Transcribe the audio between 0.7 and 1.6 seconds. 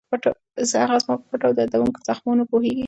هغه زما په پټو او